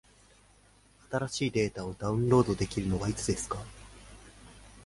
[1.11, 3.59] 新しいデータをダウンロードできるのはいつですか？